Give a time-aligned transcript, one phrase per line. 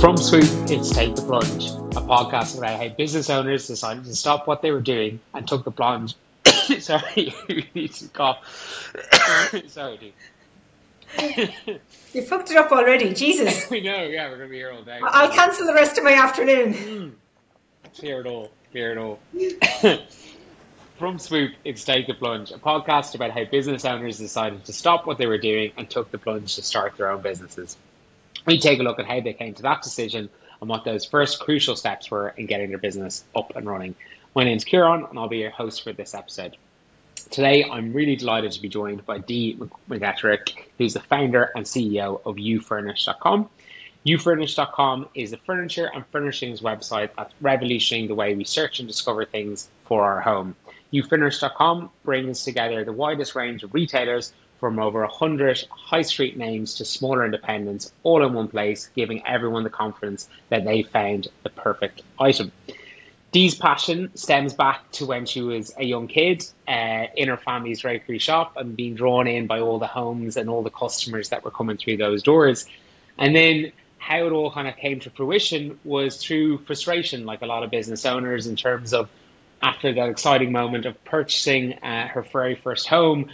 [0.00, 4.46] From Swoop, it's Take the Plunge, a podcast about how business owners decided to stop
[4.46, 6.14] what they were doing and took the plunge.
[6.78, 8.38] Sorry, you need to cough.
[9.66, 10.14] Sorry,
[11.18, 11.52] dude.
[12.14, 13.68] you fucked it up already, Jesus.
[13.70, 15.00] we know, yeah, we're going to be here all day.
[15.02, 16.72] I'll cancel the rest of my afternoon.
[16.72, 17.12] Mm.
[17.94, 19.18] Clear it all, clear it all.
[20.98, 25.06] From Swoop, it's Take the Plunge, a podcast about how business owners decided to stop
[25.06, 27.76] what they were doing and took the plunge to start their own businesses.
[28.46, 30.28] We take a look at how they came to that decision
[30.60, 33.94] and what those first crucial steps were in getting their business up and running.
[34.34, 36.56] My name's Ciaran, and I'll be your host for this episode.
[37.30, 39.56] Today, I'm really delighted to be joined by Dee
[39.88, 43.48] McGettrick, who's the founder and CEO of ufurnish.com.
[44.06, 49.24] ufurnish.com is a furniture and furnishings website that's revolutionizing the way we search and discover
[49.24, 50.56] things for our home.
[50.92, 56.84] ufurnish.com brings together the widest range of retailers from over 100 high street names to
[56.84, 62.02] smaller independents all in one place, giving everyone the confidence that they found the perfect
[62.20, 62.52] item.
[63.32, 67.80] Dee's passion stems back to when she was a young kid uh, in her family's
[67.80, 71.44] drapery shop and being drawn in by all the homes and all the customers that
[71.44, 72.66] were coming through those doors.
[73.18, 77.46] And then how it all kind of came to fruition was through frustration, like a
[77.46, 79.08] lot of business owners, in terms of
[79.62, 83.30] after that exciting moment of purchasing uh, her very first home,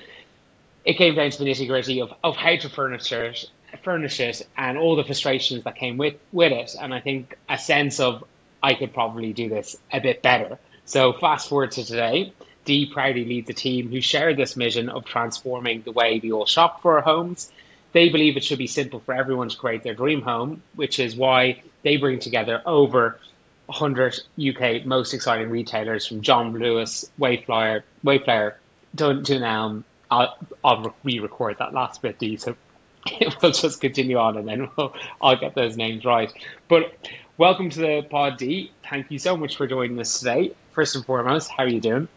[0.86, 4.94] it came down to the nitty gritty of, of how to furnish it, and all
[4.96, 6.76] the frustrations that came with, with it.
[6.80, 8.24] And I think a sense of
[8.62, 10.58] I could probably do this a bit better.
[10.84, 12.32] So fast forward to today,
[12.64, 16.46] Dee proudly leads a team who share this mission of transforming the way we all
[16.46, 17.50] shop for our homes.
[17.92, 21.16] They believe it should be simple for everyone to create their dream home, which is
[21.16, 23.18] why they bring together over
[23.66, 28.54] 100 UK most exciting retailers from John Lewis, Wayflyer, Wayflyer,
[28.94, 29.82] Dunelm.
[30.10, 32.56] I'll, I'll re-record that last bit, Dee, so
[33.42, 36.32] we'll just continue on and then we'll, I'll get those names right.
[36.68, 36.94] But
[37.36, 38.72] welcome to the pod, Dee.
[38.88, 40.52] Thank you so much for joining us today.
[40.72, 42.08] First and foremost, how are you doing?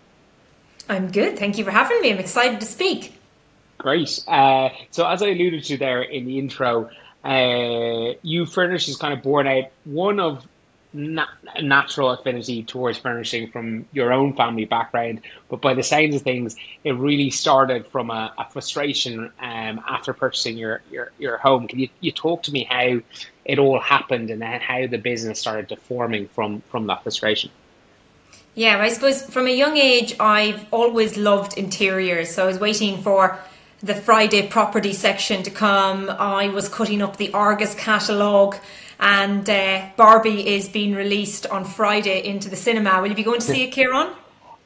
[0.89, 1.37] I'm good.
[1.37, 2.11] Thank you for having me.
[2.11, 3.13] I'm excited to speak.
[3.77, 4.23] Great.
[4.27, 6.89] Uh, so, as I alluded to there in the intro,
[7.23, 10.45] uh, ufurnish is kind of born out one of
[10.91, 16.55] natural affinity towards furnishing from your own family background, but by the sounds of things,
[16.83, 21.67] it really started from a, a frustration um, after purchasing your, your, your home.
[21.67, 22.99] Can you, you talk to me how
[23.45, 27.51] it all happened and then how the business started deforming from, from that frustration?
[28.55, 32.33] Yeah, I suppose from a young age, I've always loved interiors.
[32.33, 33.37] So I was waiting for
[33.81, 36.09] the Friday property section to come.
[36.09, 38.57] I was cutting up the Argos catalogue
[38.99, 43.01] and uh, Barbie is being released on Friday into the cinema.
[43.01, 44.13] Will you be going to see it, Ciaran?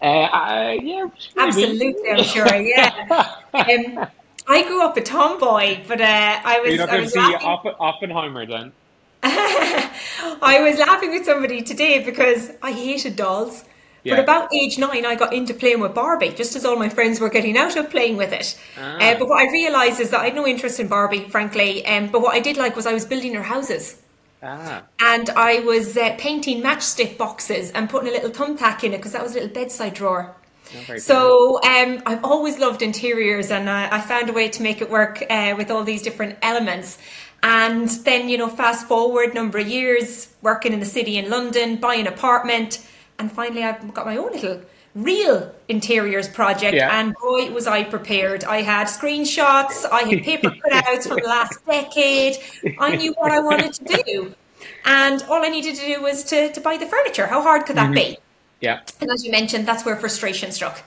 [0.02, 1.08] Uh, uh, yeah,
[1.38, 1.96] absolutely.
[2.10, 2.56] I'm sure.
[2.56, 3.08] Yeah.
[3.54, 4.08] um,
[4.48, 6.70] I grew up a tomboy, but uh, I was.
[6.72, 8.74] You're not going to see Opp- Oppenheimer then.
[9.26, 13.64] I was laughing with somebody today because I hated dolls.
[14.04, 14.16] Yeah.
[14.16, 17.22] But about age nine, I got into playing with Barbie, just as all my friends
[17.22, 18.60] were getting out of playing with it.
[18.78, 18.98] Ah.
[18.98, 21.86] Uh, but what I realised is that I had no interest in Barbie, frankly.
[21.86, 24.03] Um, but what I did like was I was building her houses.
[24.44, 24.84] Ah.
[25.00, 29.14] And I was uh, painting matchstick boxes and putting a little thumbtack in it because
[29.14, 30.36] that was a little bedside drawer.
[30.90, 34.82] Oh, so um, I've always loved interiors, and I, I, found a way to make
[34.82, 36.98] it work uh, with all these different elements.
[37.44, 41.76] And then, you know, fast forward number of years, working in the city in London,
[41.76, 42.86] buying an apartment,
[43.20, 44.62] and finally I've got my own little
[44.96, 47.00] real interiors project yeah.
[47.00, 48.44] and boy was I prepared.
[48.44, 52.38] I had screenshots, I had paper cutouts from the last decade.
[52.80, 54.36] I knew what I wanted to do.
[54.86, 57.28] And all I needed to do was to, to buy the furniture.
[57.28, 58.12] How hard could that mm-hmm.
[58.12, 58.18] be?
[58.62, 58.82] Yeah.
[59.02, 60.82] And as you mentioned, that's where frustration struck.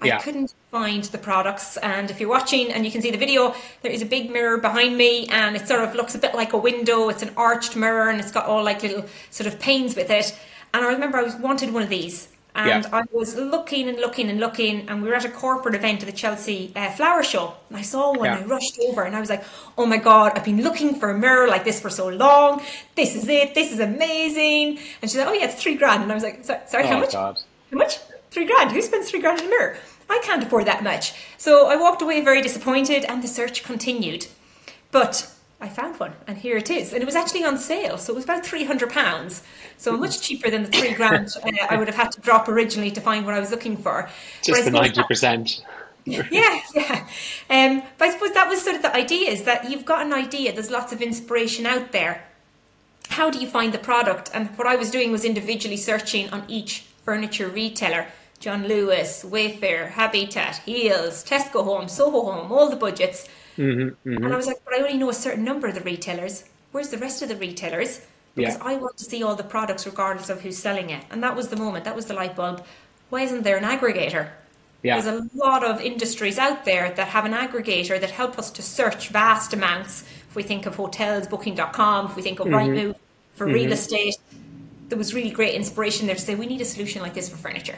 [0.00, 0.18] I yeah.
[0.18, 1.76] couldn't find the products.
[1.76, 4.58] And if you're watching and you can see the video, there is a big mirror
[4.58, 7.08] behind me and it sort of looks a bit like a window.
[7.08, 10.36] It's an arched mirror and it's got all like little sort of panes with it.
[10.74, 12.90] And I remember I was wanted one of these and yeah.
[12.92, 16.06] I was looking and looking and looking, and we were at a corporate event at
[16.06, 17.54] the Chelsea uh, Flower Show.
[17.68, 18.38] And I saw one, yeah.
[18.38, 19.42] I rushed over, and I was like,
[19.78, 22.62] "Oh my god, I've been looking for a mirror like this for so long.
[22.94, 23.54] This is it.
[23.54, 26.44] This is amazing." And she said, "Oh yeah, it's three grand." And I was like,
[26.44, 27.12] "Sorry, sorry oh how much?
[27.12, 27.38] God.
[27.70, 27.98] How much?
[28.30, 28.72] Three grand?
[28.72, 29.76] Who spends three grand on a mirror?
[30.10, 34.26] I can't afford that much." So I walked away very disappointed, and the search continued.
[34.90, 35.32] But
[35.62, 36.92] I found one, and here it is.
[36.92, 39.44] And it was actually on sale, so it was about three hundred pounds.
[39.76, 42.90] So much cheaper than the three grand uh, I would have had to drop originally
[42.90, 44.10] to find what I was looking for.
[44.42, 45.64] Just the ninety percent.
[46.04, 47.06] yeah, yeah.
[47.48, 50.12] Um, but I suppose that was sort of the idea: is that you've got an
[50.12, 50.52] idea.
[50.52, 52.24] There's lots of inspiration out there.
[53.10, 54.32] How do you find the product?
[54.34, 58.08] And what I was doing was individually searching on each furniture retailer.
[58.40, 64.24] John Lewis, Wayfair, Habitat, Heal's, Tesco Home, Soho Home, all the budgets Mm-hmm, mm-hmm.
[64.24, 66.44] And I was like, but I only know a certain number of the retailers.
[66.70, 68.00] Where's the rest of the retailers?
[68.34, 68.64] because Yeah.
[68.64, 71.04] I want to see all the products regardless of who's selling it.
[71.10, 72.64] And that was the moment, that was the light bulb.
[73.10, 74.30] Why isn't there an aggregator?
[74.82, 75.00] Yeah.
[75.00, 78.62] There's a lot of industries out there that have an aggregator that help us to
[78.62, 80.02] search vast amounts.
[80.28, 82.96] If we think of hotels, booking.com, if we think of Rightmove
[83.34, 84.16] for real estate,
[84.88, 87.36] there was really great inspiration there to say we need a solution like this for
[87.36, 87.76] furniture.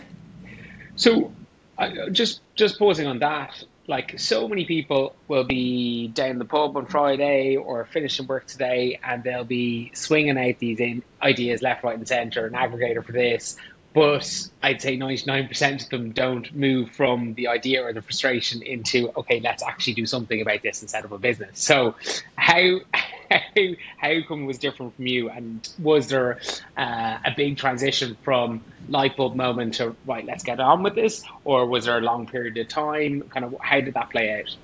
[0.97, 1.33] So,
[1.77, 3.53] I just just pausing on that,
[3.87, 8.99] like so many people will be down the pub on Friday or finishing work today,
[9.05, 13.57] and they'll be swinging out these ideas left, right, and centre, an aggregator for this.
[13.93, 18.03] But I'd say ninety nine percent of them don't move from the idea or the
[18.03, 21.61] frustration into okay, let's actually do something about this and set up a business.
[21.61, 21.95] So,
[22.37, 22.81] how
[23.31, 23.63] how
[23.99, 26.41] how come it was different from you, and was there
[26.77, 31.25] uh, a big transition from light bulb moment to right, let's get on with this,
[31.45, 33.23] or was there a long period of time?
[33.31, 34.57] Kind of how did that play out?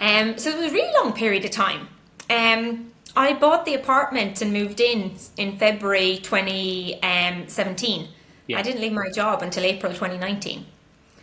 [0.00, 1.88] Um, so it was a really long period of time.
[2.30, 8.08] Um, I bought the apartment and moved in in February 2017.
[8.46, 8.58] Yeah.
[8.58, 10.64] I didn't leave my job until April 2019.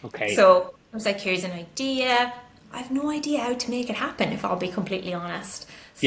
[0.05, 0.35] Okay.
[0.35, 2.33] So I was like, here's an idea.
[2.71, 5.67] I have no idea how to make it happen, if I'll be completely honest.
[5.97, 6.05] So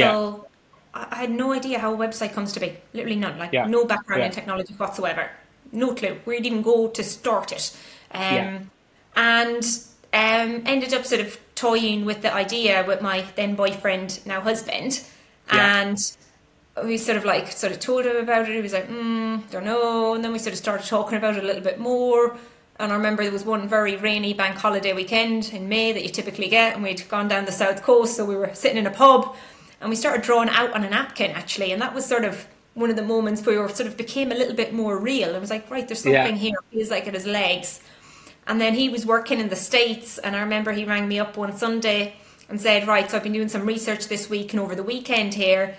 [0.94, 1.06] Yeah.
[1.12, 2.76] I had no idea how a website comes to be.
[2.92, 3.38] Literally none.
[3.38, 3.66] Like Yeah.
[3.66, 5.30] no background in technology whatsoever.
[5.72, 6.16] No clue.
[6.24, 7.76] Where'd even go to start it.
[8.12, 8.58] Um, Yeah.
[9.16, 9.64] And
[10.12, 15.00] um, ended up sort of toying with the idea with my then boyfriend, now husband.
[15.52, 15.80] Yeah.
[15.82, 15.98] And
[16.84, 18.54] we sort of like sort of told him about it.
[18.54, 20.14] He was like, mm, don't know.
[20.14, 22.36] And then we sort of started talking about it a little bit more.
[22.80, 26.08] And I remember there was one very rainy bank holiday weekend in May that you
[26.08, 28.90] typically get, and we'd gone down the south coast, so we were sitting in a
[28.90, 29.36] pub,
[29.80, 32.90] and we started drawing out on a napkin actually, and that was sort of one
[32.90, 35.34] of the moments where we sort of became a little bit more real.
[35.34, 36.24] It was like, right, there's Yeah.
[36.24, 36.56] something here.
[36.72, 37.80] Feels like it has legs.
[38.46, 41.36] And then he was working in the States, and I remember he rang me up
[41.36, 42.14] one Sunday
[42.48, 45.34] and said, Right, so I've been doing some research this week and over the weekend
[45.34, 45.76] here.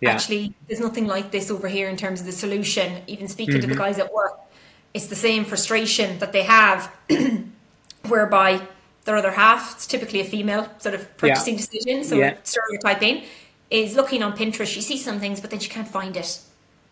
[0.00, 0.10] Yeah.
[0.10, 3.02] Actually, there's nothing like this over here in terms of the solution.
[3.06, 3.70] Even speaking to Mm-hmm.
[3.70, 4.38] the guys at work,
[4.94, 6.90] it's the same frustration that they have,
[8.08, 8.60] whereby
[9.04, 12.34] their other half, it's typically a female sort of purchasing decision, so Yeah.
[12.42, 13.24] stereotyping,
[13.70, 14.66] is looking on Pinterest.
[14.66, 16.38] She sees some things, but then she can't find it.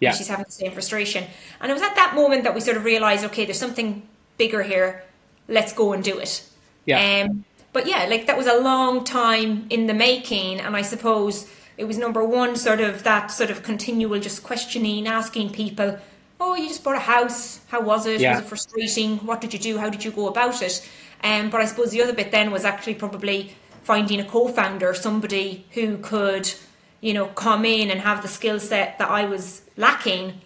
[0.01, 0.13] Yeah.
[0.13, 1.25] She's having the same frustration.
[1.61, 4.03] And it was at that moment that we sort of realized, okay, there's something
[4.37, 5.03] bigger here.
[5.49, 6.43] Let's go and do it.
[6.85, 7.25] Yeah.
[7.27, 11.47] Um, but yeah, like that was a long time in the making, and I suppose
[11.77, 15.99] it was number one, sort of that sort of continual just questioning, asking people,
[16.41, 17.61] "Oh, you just bought a house.
[17.69, 18.21] How was it?
[18.21, 18.37] Yeah.
[18.37, 19.19] Was it frustrating?
[19.19, 19.79] What did you do?
[19.79, 20.81] How did you go about it?"
[21.23, 25.65] Um, but I suppose the other bit then was actually probably finding a co-founder, somebody
[25.73, 26.53] who could,
[27.01, 30.41] you know, come in and have the skill set that I was lacking.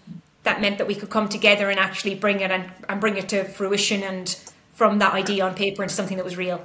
[0.44, 3.28] That meant that we could come together and actually bring it and, and bring it
[3.30, 4.28] to fruition and
[4.74, 6.64] from that idea on paper into something that was real.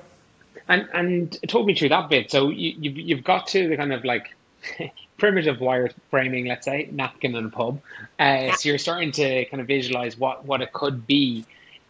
[0.67, 2.29] And and talk me through that bit.
[2.31, 4.35] So you, you've you've got to the kind of like
[5.17, 7.79] primitive wire framing, let's say, napkin and a pub.
[8.19, 11.45] Uh, So you're starting to kind of visualize what what it could be.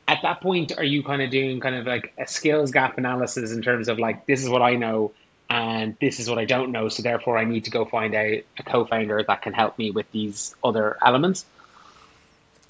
[0.08, 3.52] At that point, are you kind of doing kind of like a skills gap analysis
[3.52, 5.12] in terms of like this is what I know
[5.50, 8.26] and this is what I don't know, so therefore I need to go find out
[8.58, 11.46] a co-founder that can help me with these other elements.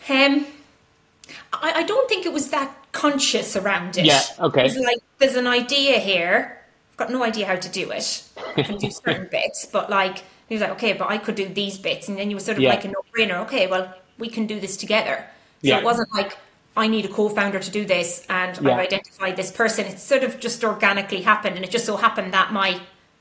[0.10, 0.46] Um,
[1.54, 4.06] I, I don't think it was that conscious around it.
[4.06, 4.66] Yeah, okay.
[4.68, 6.60] It's like there's an idea here.
[6.92, 8.24] I've got no idea how to do it.
[8.56, 11.48] I can do certain bits, but like he was like, okay, but I could do
[11.48, 12.70] these bits, and then you were sort of Yeah.
[12.70, 13.42] like a no-brainer.
[13.46, 15.26] Okay, well, we can do this together.
[15.62, 15.78] So Yeah.
[15.80, 16.38] it wasn't like
[16.78, 18.74] I need a co-founder to do this, and Yeah.
[18.74, 19.86] I've identified this person.
[19.86, 22.80] It sort of just organically happened, and it just so happened that my,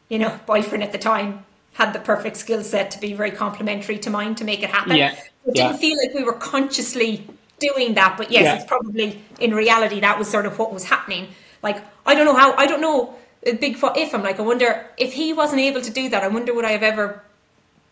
[0.09, 1.45] you know, boyfriend at the time
[1.75, 4.97] had the perfect skill set to be very complementary to mine to make it happen.
[4.97, 5.15] Yeah.
[5.47, 7.27] It didn't feel like we were consciously
[7.61, 8.55] doing that, but yes, Yeah.
[8.57, 11.29] it's probably in reality that was sort of what was happening.
[11.63, 13.15] Like I don't know how I don't know
[13.47, 16.23] a big if I'm like I wonder if he wasn't able to do that.
[16.23, 17.23] I wonder would I have ever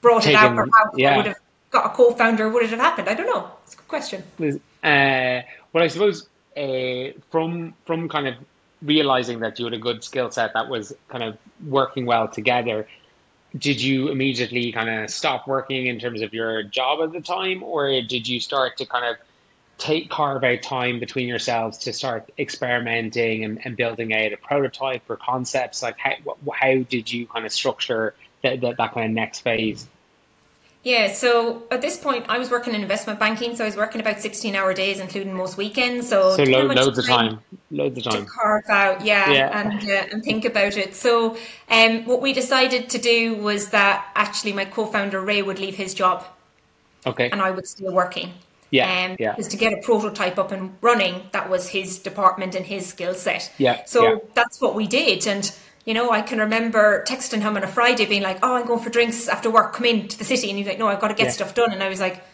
[0.00, 1.14] brought it out Taken- or how yeah.
[1.14, 1.37] I would have
[1.75, 2.49] got a co-founder.
[2.49, 3.09] Would it have happened?
[3.09, 3.50] I don't know.
[3.64, 4.23] It's a good question.
[4.83, 8.35] Uh, well, I suppose uh, from from kind of
[8.83, 12.87] realizing that you had a good skill set that was kind of working well together,
[13.59, 17.62] did you immediately kind of stop working in terms of your job at the time,
[17.62, 19.16] or did you start to kind of
[19.76, 25.02] take carve out time between yourselves to start experimenting and, and building out a prototype
[25.09, 25.83] or concepts?
[25.83, 26.14] Like how
[26.52, 29.88] how did you kind of structure that that, that kind of next phase?
[30.84, 34.02] Yeah, so at this point, I was working in investment banking, so I was working
[34.02, 36.10] about 16 hour days, including most weekends.
[36.10, 39.60] So, So lo- loads of time, loads of time to carve out, yeah, Yeah.
[39.60, 40.94] and uh, and think about it.
[40.94, 41.38] So,
[41.70, 45.94] um, what we decided to do was that actually my co-founder Ray would leave his
[45.94, 46.22] job
[47.06, 47.30] Okay.
[47.30, 48.34] and I would still working.
[48.70, 49.30] Yeah, Um, yeah.
[49.32, 53.14] Because to get a prototype up and running, that was his department and his skill
[53.14, 53.50] set.
[53.56, 54.14] Yeah, So yeah.
[54.34, 55.50] that's what we did, and
[55.84, 58.82] You know, I can remember texting him on a Friday being like, Oh, I'm going
[58.82, 60.48] for drinks after work, come in to the city.
[60.48, 61.32] And he's like, No, I've got to get yeah.
[61.32, 61.72] stuff done.
[61.72, 62.24] And I was like,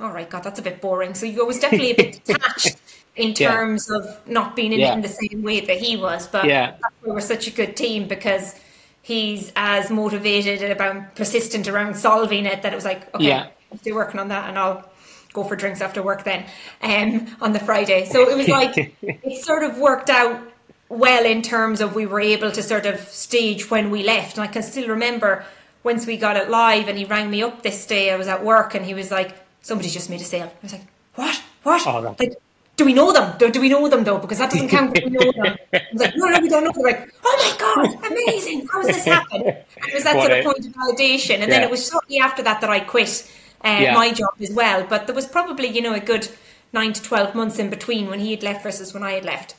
[0.00, 1.14] All right, God, that's a bit boring.
[1.14, 2.76] So you was definitely a bit detached
[3.16, 3.98] in terms yeah.
[3.98, 4.94] of not being in, yeah.
[4.94, 6.26] in the same way that he was.
[6.26, 6.76] But yeah.
[7.04, 8.54] we were such a good team because
[9.02, 13.48] he's as motivated and about persistent around solving it that it was like, okay, yeah.
[13.80, 14.88] stay working on that and I'll
[15.32, 16.44] go for drinks after work then
[16.82, 18.04] um, on the Friday.
[18.04, 20.40] So it was like, it sort of worked out
[20.88, 24.36] well in terms of we were able to sort of stage when we left.
[24.36, 25.44] And I can still remember
[25.82, 28.44] once we got it live and he rang me up this day, I was at
[28.44, 30.46] work and he was like, somebody's just made a sale.
[30.46, 31.42] I was like, what?
[31.62, 31.86] What?
[31.86, 32.36] Oh, like,
[32.78, 33.36] do we know them?
[33.38, 34.18] Do, do we know them though?
[34.18, 34.94] Because that doesn't count.
[34.94, 35.56] we know them.
[35.74, 36.70] I was like, no, no, we don't know.
[36.74, 38.66] They're like, oh my god, amazing!
[38.68, 39.44] How has this happened?
[39.44, 41.46] And it was that what sort of point of validation, and yeah.
[41.48, 43.30] then it was shortly after that that I quit
[43.64, 43.94] uh, yeah.
[43.94, 44.86] my job as well.
[44.88, 46.28] But there was probably you know a good
[46.72, 49.56] nine to twelve months in between when he had left versus when I had left.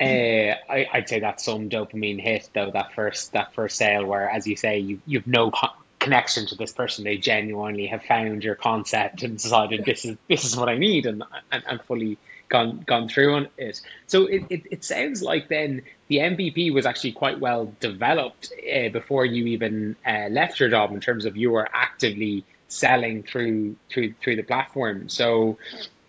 [0.00, 2.70] Uh, I, would say that's some dopamine hit though.
[2.70, 5.52] That first that first sale, where as you say, you you've no
[6.00, 7.04] connection to this person.
[7.04, 11.06] They genuinely have found your concept and decided this is this is what I need,
[11.06, 11.22] and
[11.52, 13.80] and, and fully gone gone through on it.
[14.06, 18.88] So it, it, it sounds like then the MVP was actually quite well developed uh,
[18.88, 23.76] before you even uh, left your job in terms of you were actively selling through
[23.90, 25.08] through through the platform.
[25.08, 25.58] So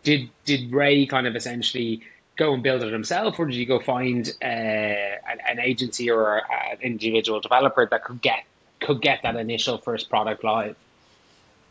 [0.03, 2.01] did did Ray kind of essentially
[2.35, 6.41] go and build it himself, or did you go find uh, an, an, agency or
[6.71, 8.43] an individual developer that could get
[8.79, 10.75] could get that initial first product live?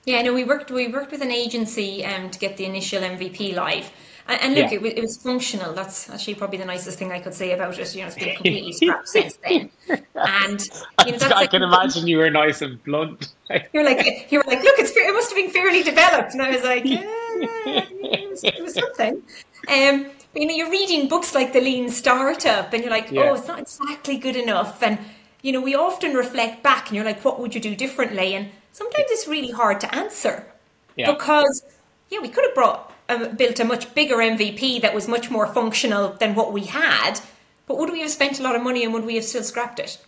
[0.04, 3.54] Yeah, no, we worked we worked with an agency um, to get the initial MVP
[3.54, 3.90] live.
[4.26, 4.78] And, and look, yeah.
[4.78, 5.74] it, it, was functional.
[5.74, 7.94] That's actually probably the nicest thing I could say about it.
[7.94, 9.70] You know, it's been completely scrapped since then.
[10.14, 10.66] And
[11.06, 13.34] you know, I can imagine you were nice and blunt.
[13.72, 16.50] You're like, you were like, look, it's it must have been fairly developed, and I
[16.50, 19.22] was like, yeah, it, was, it was something.
[19.68, 23.30] Um, you know, you're reading books like The Lean Startup, and you're like, yeah.
[23.30, 24.82] oh, it's not exactly good enough.
[24.82, 24.98] And
[25.42, 28.34] you know, we often reflect back, and you're like, what would you do differently?
[28.34, 30.46] And sometimes it's really hard to answer
[30.96, 31.12] yeah.
[31.12, 31.62] because
[32.10, 35.46] yeah, we could have brought um, built a much bigger MVP that was much more
[35.46, 37.20] functional than what we had,
[37.66, 39.78] but would we have spent a lot of money and would we have still scrapped
[39.78, 39.98] it?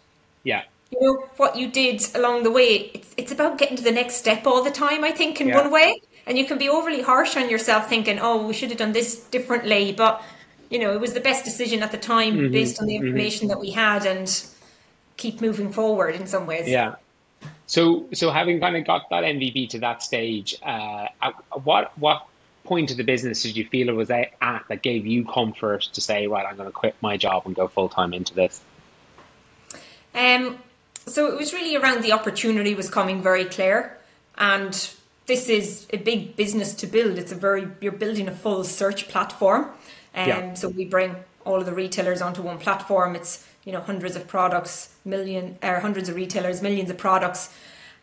[0.44, 0.62] Yeah.
[0.90, 4.16] You know, what you did along the way, it's, it's about getting to the next
[4.16, 5.60] step all the time, I think, in yeah.
[5.60, 6.00] one way.
[6.26, 9.22] And you can be overly harsh on yourself thinking, oh, we should have done this
[9.26, 9.92] differently.
[9.92, 10.22] But,
[10.70, 12.52] you know, it was the best decision at the time mm-hmm.
[12.52, 13.06] based on the mm-hmm.
[13.06, 13.50] information mm-hmm.
[13.50, 14.44] that we had and
[15.16, 16.68] keep moving forward in some ways.
[16.68, 16.96] Yeah.
[17.66, 21.08] So, so having kind of got that MVP to that stage, uh,
[21.64, 22.26] what what
[22.64, 26.00] point of the business did you feel it was at that gave you comfort to
[26.00, 28.60] say, right, I'm going to quit my job and go full time into this?
[30.14, 30.58] Um,
[31.06, 33.96] so it was really around the opportunity was coming very clear,
[34.36, 34.90] and
[35.26, 37.18] this is a big business to build.
[37.18, 39.64] It's a very you're building a full search platform,
[40.14, 40.54] um, yeah.
[40.54, 43.16] so we bring all of the retailers onto one platform.
[43.16, 47.52] It's you know hundreds of products, million or hundreds of retailers, millions of products,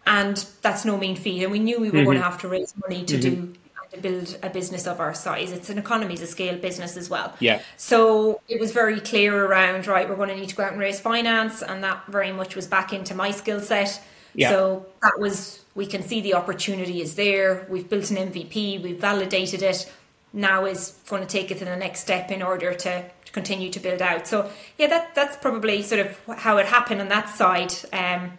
[0.06, 1.44] and that's no mean feat.
[1.44, 2.06] And we knew we were mm-hmm.
[2.06, 3.46] going to have to raise money to mm-hmm.
[3.46, 3.54] do
[3.94, 5.52] to build a business of our size.
[5.52, 7.34] It's an economies of scale business as well.
[7.40, 7.62] Yeah.
[7.78, 10.82] So it was very clear around, right, we're going to need to go out and
[10.82, 11.62] raise finance.
[11.62, 14.02] And that very much was back into my skill set.
[14.34, 14.50] Yeah.
[14.50, 17.66] So that was, we can see the opportunity is there.
[17.70, 19.92] We've built an MVP, we've validated it.
[20.32, 23.70] Now is going to take it to the next step in order to, to continue
[23.70, 24.28] to build out.
[24.28, 27.74] So yeah, that that's probably sort of how it happened on that side.
[27.92, 28.38] Um,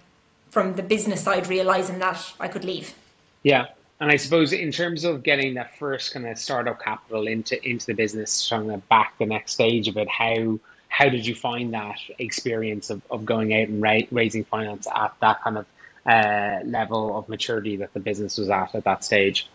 [0.55, 2.95] from the business side, realizing that I could leave.
[3.43, 3.67] Yeah,
[3.99, 7.87] and I suppose in terms of getting that first kind of startup capital into into
[7.87, 11.75] the business, trying to back the next stage of it, how how did you find
[11.75, 15.67] that experience of, of going out and ra- raising finance at that kind of
[16.07, 19.49] uh, level of maturity that the business was at at that stage?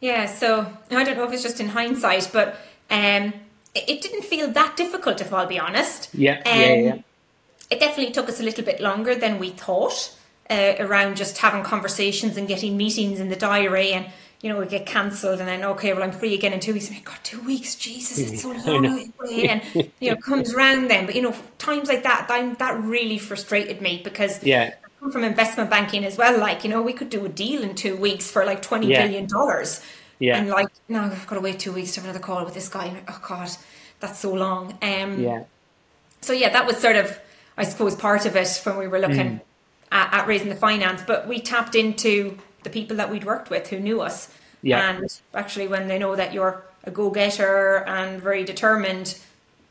[0.00, 2.56] Yeah, so I don't know if it's just in hindsight, but
[2.90, 3.34] um,
[3.74, 6.14] it didn't feel that difficult, if I'll be honest.
[6.14, 6.96] Yeah, um, yeah, yeah.
[7.70, 10.16] It definitely took us a little bit longer than we thought
[10.48, 14.06] uh, around just having conversations and getting meetings in the diary and
[14.42, 16.88] you know, we get cancelled and then, okay, well, I'm free again in two weeks.
[16.88, 19.48] And God, two weeks, Jesus, it's so long away.
[19.48, 21.04] And, you know, comes round then.
[21.04, 24.74] But, you know, times like that, that, that really frustrated me because yeah.
[25.00, 26.38] Come from investment banking as well.
[26.38, 29.02] Like, you know, we could do a deal in two weeks for like twenty yeah.
[29.02, 29.80] billion dollars
[30.18, 30.38] Yeah.
[30.38, 32.68] And like, no, I've got to wait two weeks to have another call with this
[32.68, 33.02] guy.
[33.08, 33.50] Oh, God,
[33.98, 34.78] that's so long.
[34.82, 35.44] Um, yeah.
[36.20, 37.18] So, yeah, that was sort of,
[37.56, 39.38] I suppose, part of it when we were looking.
[39.38, 39.40] Mm
[39.92, 43.68] at, at raising the finance, but we tapped into the people that we'd worked with
[43.68, 44.32] who knew us.
[44.62, 44.90] Yeah.
[44.90, 49.18] And actually, when they know that you're a go getter and very determined,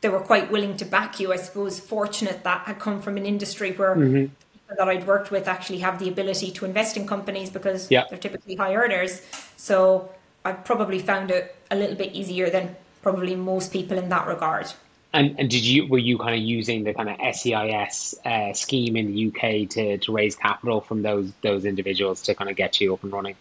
[0.01, 1.31] they were quite willing to back you.
[1.31, 4.33] I suppose fortunate that had come from an industry where mm-hmm.
[4.77, 8.05] That I'd worked with actually have the ability to invest in companies because yeah.
[8.09, 9.21] they're typically high earners.
[9.57, 10.11] So
[10.45, 14.71] I probably found it a little bit easier than probably most people in that regard.
[15.11, 18.95] And, and did you were you kind of using the kind of SEIS uh, scheme
[18.95, 22.79] in the UK to, to raise capital from those those individuals to kind of get
[22.79, 23.35] you up and running?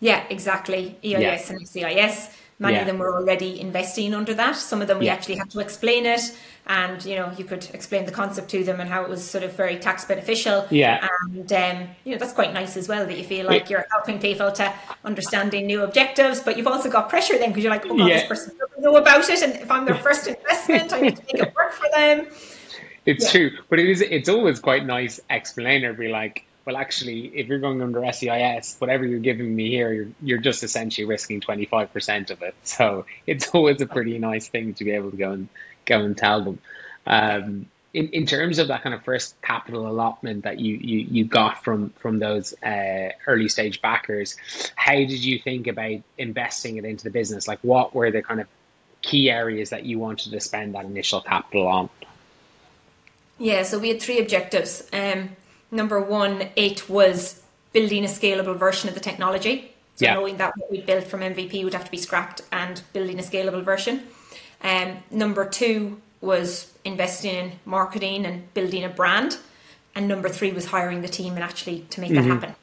[0.00, 0.96] Yeah, exactly.
[1.02, 1.50] EIS yeah.
[1.50, 2.28] and SEIS.
[2.60, 2.80] Many yeah.
[2.80, 4.56] of them were already investing under that.
[4.56, 5.12] Some of them we yeah.
[5.12, 6.36] actually had to explain it,
[6.66, 9.44] and you know you could explain the concept to them and how it was sort
[9.44, 10.66] of very tax beneficial.
[10.68, 13.86] Yeah, and um, you know that's quite nice as well that you feel like you're
[13.92, 14.74] helping people to
[15.04, 18.18] understanding new objectives, but you've also got pressure then because you're like, oh god, yeah.
[18.18, 21.22] this person doesn't know about it, and if I'm their first investment, I need to
[21.32, 22.26] make it work for them.
[23.06, 24.00] It's true, but it is.
[24.00, 29.06] It's always quite nice explainer be like, well, actually, if you're going under SEIS, whatever
[29.06, 32.54] you're giving me here, you're, you're just essentially risking 25% of it.
[32.62, 35.48] So it's always a pretty nice thing to be able to go and
[35.86, 36.58] go and tell them.
[37.06, 41.24] Um, in, in terms of that kind of first capital allotment that you, you, you
[41.24, 44.36] got from, from those uh, early stage backers,
[44.76, 47.48] how did you think about investing it into the business?
[47.48, 48.46] Like, what were the kind of
[49.00, 51.88] key areas that you wanted to spend that initial capital on?
[53.38, 54.86] Yeah, so we had three objectives.
[54.92, 55.30] Um,
[55.70, 59.72] number one, it was building a scalable version of the technology.
[59.96, 60.14] So yeah.
[60.14, 63.22] knowing that what we built from MVP would have to be scrapped and building a
[63.22, 64.04] scalable version.
[64.62, 69.38] Um, number two was investing in marketing and building a brand.
[69.94, 72.28] And number three was hiring the team and actually to make mm-hmm.
[72.28, 72.54] that happen.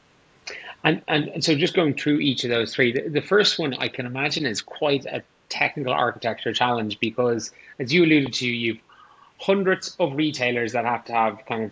[0.84, 3.74] And, and, and so just going through each of those three, the, the first one
[3.74, 8.80] I can imagine is quite a technical architecture challenge because as you alluded to, you've
[9.40, 11.72] hundreds of retailers that have to have kind of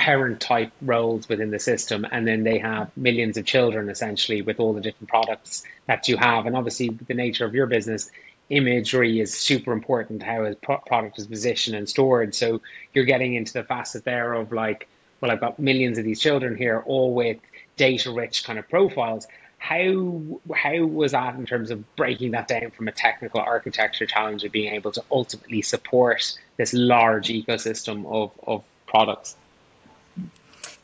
[0.00, 4.58] parent type roles within the system and then they have millions of children essentially with
[4.58, 6.46] all the different products that you have.
[6.46, 8.10] And obviously the nature of your business
[8.48, 12.34] imagery is super important how a product is positioned and stored.
[12.34, 12.62] So
[12.94, 14.88] you're getting into the facet there of like
[15.20, 17.36] well i've got millions of these children here all with
[17.76, 19.26] data rich kind of profiles.
[19.58, 20.22] How
[20.54, 24.50] how was that in terms of breaking that down from a technical architecture challenge of
[24.50, 29.36] being able to ultimately support this large ecosystem of, of products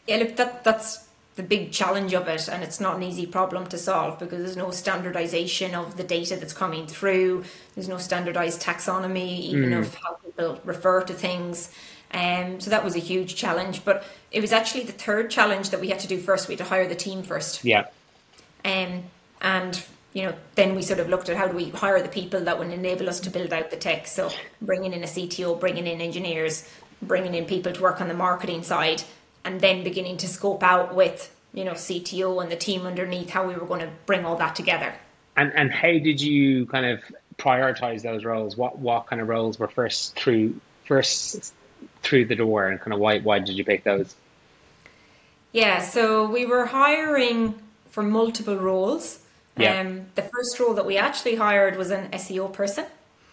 [0.07, 3.67] yeah, look, that that's the big challenge of it, and it's not an easy problem
[3.67, 7.45] to solve because there's no standardization of the data that's coming through.
[7.75, 9.79] There's no standardized taxonomy, even mm.
[9.79, 11.71] of how people refer to things.
[12.15, 13.85] Um, so that was a huge challenge.
[13.85, 16.49] But it was actually the third challenge that we had to do first.
[16.49, 17.65] We had to hire the team first.
[17.65, 17.87] Yeah.
[18.65, 19.05] Um,
[19.43, 22.41] and you know, then we sort of looked at how do we hire the people
[22.41, 24.07] that would enable us to build out the tech.
[24.07, 24.31] So
[24.63, 26.67] bringing in a CTO, bringing in engineers,
[27.03, 29.03] bringing in people to work on the marketing side,
[29.47, 33.47] and then beginning to scope out with you know CTO and the team underneath how
[33.47, 34.95] we were going to bring all that together.
[35.37, 37.01] And and how did you kind of
[37.39, 38.57] prioritize those roles?
[38.57, 41.55] What what kind of roles were first through first
[42.03, 44.15] through the door, and kind of why why did you pick those?
[45.53, 47.55] Yeah, so we were hiring
[47.89, 49.21] for multiple roles.
[49.57, 49.81] Yeah.
[49.81, 52.85] Um, the first role that we actually hired was an SEO person.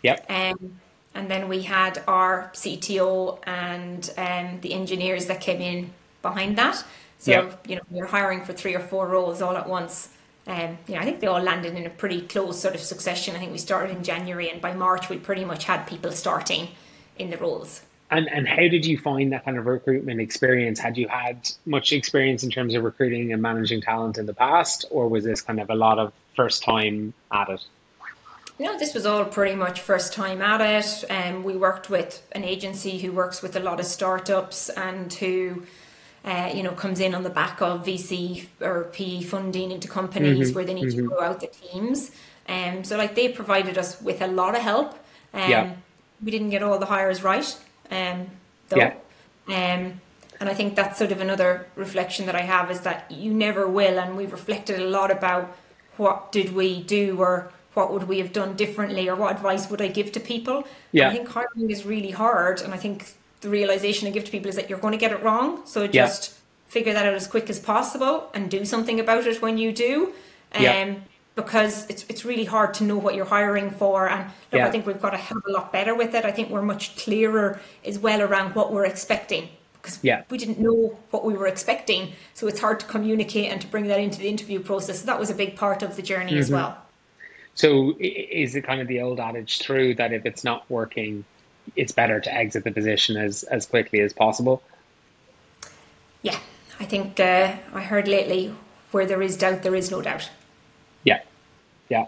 [0.03, 0.31] Yep.
[0.31, 0.79] Um,
[1.13, 5.89] and then we had our CTO and um, the engineers that came in
[6.23, 6.83] behind that.
[7.19, 7.67] So yep.
[7.67, 10.09] you know, are hiring for three or four roles all at once.
[10.47, 13.35] Um, you know, I think they all landed in a pretty close sort of succession.
[13.35, 16.69] I think we started in January, and by March we pretty much had people starting
[17.17, 17.81] in the roles.
[18.11, 20.79] And and how did you find that kind of recruitment experience?
[20.79, 24.85] Had you had much experience in terms of recruiting and managing talent in the past,
[24.89, 27.61] or was this kind of a lot of first time at it?
[28.59, 31.03] No, this was all pretty much first time at it.
[31.09, 35.11] And um, we worked with an agency who works with a lot of startups and
[35.11, 35.63] who
[36.25, 40.47] uh, you know, comes in on the back of VC or PE funding into companies
[40.47, 41.03] mm-hmm, where they need mm-hmm.
[41.03, 42.11] to grow out the teams.
[42.47, 44.93] Um, so like they provided us with a lot of help.
[45.33, 45.73] Um, yeah.
[46.23, 47.45] We didn't get all the hires right,
[47.91, 48.27] um,
[48.69, 48.77] though.
[48.77, 48.93] Yeah.
[49.47, 49.99] Um,
[50.39, 53.67] and I think that's sort of another reflection that I have is that you never
[53.67, 53.99] will.
[53.99, 55.55] And we've reflected a lot about
[55.97, 59.81] what did we do or what would we have done differently or what advice would
[59.81, 60.65] I give to people.
[60.91, 61.09] Yeah.
[61.09, 62.61] I think hiring is really hard.
[62.61, 65.11] And I think the realization I give to people is that you're going to get
[65.11, 65.65] it wrong.
[65.65, 66.37] So just yeah.
[66.71, 70.13] figure that out as quick as possible and do something about it when you do.
[70.53, 70.95] Um, yeah.
[71.35, 74.67] Because it's it's really hard to know what you're hiring for, and look, yeah.
[74.67, 76.25] I think we've got a hell of a lot better with it.
[76.25, 79.49] I think we're much clearer as well around what we're expecting
[79.81, 80.21] because yeah.
[80.29, 83.87] we didn't know what we were expecting, so it's hard to communicate and to bring
[83.87, 84.99] that into the interview process.
[84.99, 86.41] So that was a big part of the journey mm-hmm.
[86.41, 86.77] as well.
[87.55, 91.25] So is it kind of the old adage true that if it's not working,
[91.75, 94.61] it's better to exit the position as, as quickly as possible.
[96.21, 96.39] Yeah,
[96.79, 98.53] I think uh, I heard lately
[98.91, 100.29] where there is doubt, there is no doubt.
[101.03, 101.21] Yeah,
[101.89, 102.05] yeah.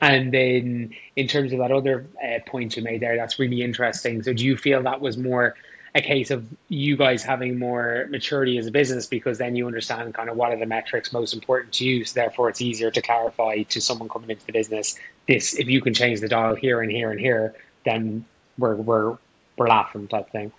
[0.00, 4.22] And then in terms of that other uh, point you made there, that's really interesting.
[4.22, 5.56] So do you feel that was more
[5.96, 10.12] a case of you guys having more maturity as a business because then you understand
[10.12, 12.04] kind of what are the metrics most important to you.
[12.04, 15.80] So therefore, it's easier to clarify to someone coming into the business this if you
[15.80, 17.54] can change the dial here and here and here,
[17.86, 18.26] then
[18.58, 19.18] we're we're
[19.56, 20.52] we're laughing type thing.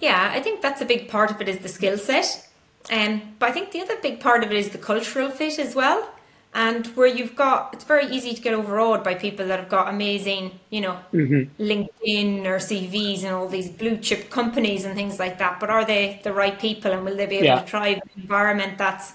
[0.00, 2.48] Yeah, I think that's a big part of it is the skill set.
[2.92, 5.74] Um, but I think the other big part of it is the cultural fit as
[5.74, 6.10] well.
[6.52, 9.88] And where you've got, it's very easy to get overawed by people that have got
[9.88, 11.60] amazing, you know, mm-hmm.
[11.60, 15.58] LinkedIn or CVs and all these blue chip companies and things like that.
[15.58, 17.60] But are they the right people and will they be able yeah.
[17.60, 19.14] to thrive in an environment that's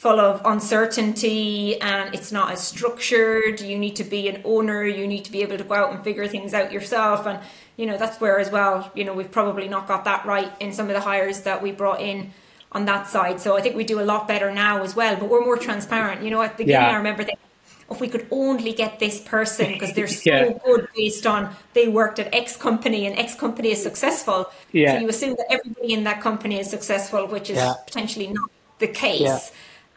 [0.00, 3.60] full of uncertainty and it's not as structured?
[3.60, 6.02] You need to be an owner, you need to be able to go out and
[6.02, 7.26] figure things out yourself.
[7.26, 7.38] And,
[7.76, 10.72] you know, that's where as well, you know, we've probably not got that right in
[10.72, 12.32] some of the hires that we brought in
[12.72, 13.42] on that side.
[13.42, 16.22] So I think we do a lot better now as well, but we're more transparent.
[16.22, 16.94] You know, at the beginning, yeah.
[16.94, 17.44] I remember thinking,
[17.90, 20.52] if we could only get this person because they're so yeah.
[20.64, 24.50] good based on they worked at X company and X company is successful.
[24.72, 24.94] Yeah.
[24.94, 27.74] So you assume that everybody in that company is successful, which is yeah.
[27.86, 29.52] potentially not the case.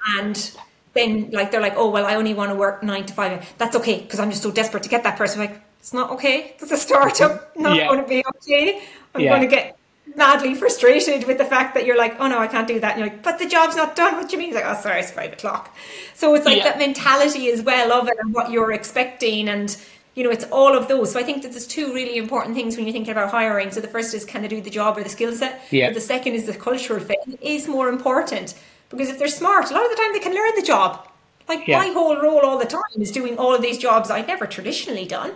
[0.05, 0.57] And
[0.93, 3.53] then like they're like, oh well, I only want to work nine to five.
[3.57, 5.39] That's okay because I'm just so desperate to get that person.
[5.39, 6.55] Like it's not okay.
[6.59, 7.55] It's a startup.
[7.57, 8.83] Not going to be okay.
[9.13, 9.77] I'm going to get
[10.15, 12.91] madly frustrated with the fact that you're like, oh no, I can't do that.
[12.95, 14.15] And you're like, but the job's not done.
[14.15, 14.49] What do you mean?
[14.49, 15.75] He's like, oh, sorry, it's five o'clock.
[16.13, 16.63] So it's like yeah.
[16.65, 19.49] that mentality as well of it and what you're expecting.
[19.49, 19.75] And,
[20.15, 21.11] you know, it's all of those.
[21.11, 23.71] So I think that there's two really important things when you're thinking about hiring.
[23.71, 25.61] So the first is can they do the job or the skill set?
[25.71, 25.87] Yeah.
[25.87, 28.55] But the second is the cultural fit it is more important
[28.93, 31.07] because if they're smart, a lot of the time they can learn the job.
[31.47, 31.79] Like yeah.
[31.79, 35.05] my whole role all the time is doing all of these jobs I'd never traditionally
[35.05, 35.33] done.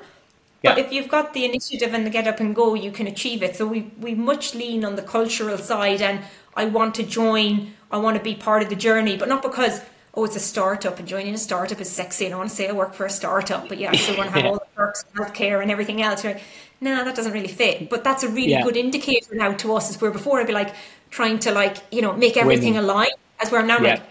[0.64, 0.74] Yeah.
[0.74, 3.44] But if you've got the initiative and the get up and go, you can achieve
[3.44, 3.56] it.
[3.56, 6.22] So we, we much lean on the cultural side and
[6.56, 9.82] I want to join, I want to be part of the journey, but not because,
[10.16, 12.68] oh, it's a startup and joining a startup is sexy and I want to say
[12.68, 15.06] I work for a startup, but yeah, I still want to have all the perks,
[15.14, 16.24] healthcare and everything else.
[16.24, 16.44] You're like,
[16.82, 17.90] nah, that doesn't really fit.
[17.90, 18.64] But that's a really yeah.
[18.64, 20.74] good indicator now to us as where before I'd be like
[21.12, 22.90] trying to like, you know, make everything Winning.
[22.90, 23.92] align as we're now yeah.
[23.92, 24.02] like,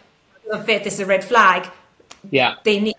[0.52, 1.70] oh, fit, this is a red flag.
[2.30, 2.56] Yeah.
[2.64, 2.94] They need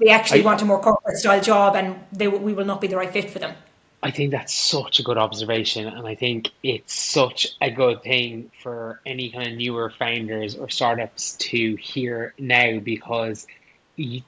[0.00, 2.86] they actually I, want a more corporate style job and they we will not be
[2.86, 3.54] the right fit for them.
[4.02, 8.50] I think that's such a good observation, and I think it's such a good thing
[8.62, 13.46] for any kind of newer founders or startups to hear now because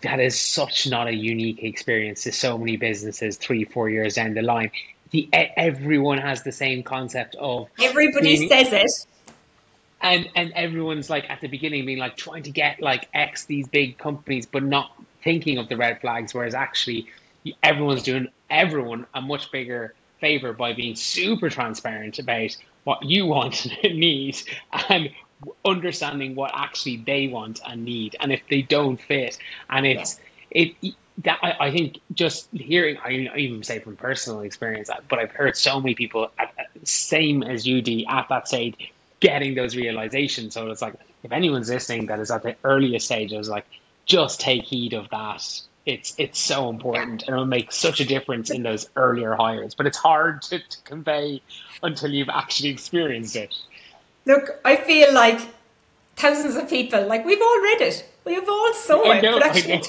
[0.03, 4.35] that is such not a unique experience to so many businesses three, four years down
[4.35, 4.71] the line.
[5.11, 9.07] The, everyone has the same concept of everybody being, says it
[10.03, 13.67] and and everyone's like at the beginning being like trying to get like x these
[13.69, 17.07] big companies but not thinking of the red flags, whereas actually
[17.63, 23.67] everyone's doing everyone a much bigger favor by being super transparent about what you want
[23.85, 24.41] and need
[24.89, 25.11] and
[25.65, 29.39] understanding what actually they want and need and if they don't fit
[29.71, 30.21] and it's
[30.53, 30.63] yeah.
[30.83, 34.89] it that I, I, think just hearing I, mean, I even say from personal experience
[35.09, 39.55] but I've heard so many people at, same as you do at that stage getting
[39.55, 43.39] those realizations so it's like if anyone's listening that is at the earliest stage I
[43.39, 43.65] was like
[44.07, 45.61] just take heed of that.
[45.85, 49.75] It's it's so important and it'll make such a difference in those earlier hires.
[49.75, 51.43] But it's hard to, to convey
[51.83, 53.55] until you've actually experienced it.
[54.25, 55.41] Look, I feel like
[56.15, 58.09] thousands of people, like we've all read it.
[58.25, 59.83] We've all saw it, know, but actually,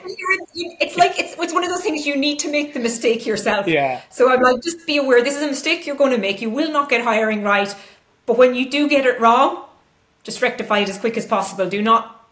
[0.82, 3.68] it's like it's it's one of those things you need to make the mistake yourself.
[3.68, 4.02] Yeah.
[4.10, 5.24] So I'm like, just be aware.
[5.24, 6.42] This is a mistake you're going to make.
[6.42, 7.76] You will not get hiring right,
[8.26, 9.66] but when you do get it wrong,
[10.24, 11.70] just rectify it as quick as possible.
[11.70, 12.28] Do not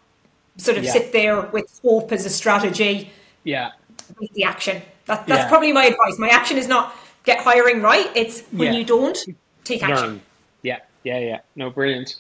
[0.58, 0.92] sort of yeah.
[0.92, 3.12] sit there with hope as a strategy.
[3.44, 3.72] Yeah.
[4.20, 4.82] With the action.
[5.06, 5.50] That, that's yeah.
[5.50, 6.18] probably my advice.
[6.18, 8.10] My action is not get hiring right.
[8.16, 8.80] It's when yeah.
[8.80, 9.18] you don't
[9.64, 10.08] take action.
[10.08, 10.22] Learn.
[10.64, 11.40] Yeah, yeah, yeah.
[11.56, 12.16] No, brilliant.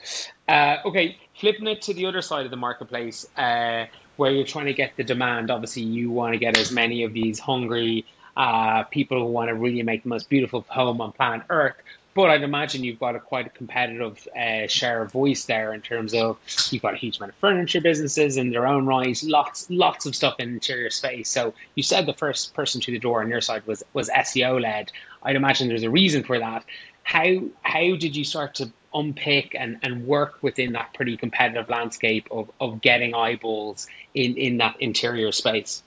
[0.47, 3.85] Uh, okay, flipping it to the other side of the marketplace, uh,
[4.17, 5.51] where you're trying to get the demand.
[5.51, 8.05] Obviously, you want to get as many of these hungry
[8.35, 11.75] uh, people who want to really make the most beautiful home on planet Earth.
[12.13, 15.81] But I'd imagine you've got a quite a competitive uh, share of voice there in
[15.81, 16.37] terms of
[16.69, 20.15] you've got a huge amount of furniture businesses in their own right, lots lots of
[20.15, 21.29] stuff in interior space.
[21.29, 24.61] So you said the first person to the door on your side was was SEO
[24.61, 24.91] led.
[25.23, 26.65] I'd imagine there's a reason for that.
[27.03, 32.27] How how did you start to unpick and, and work within that pretty competitive landscape
[32.29, 35.81] of, of getting eyeballs in, in that interior space?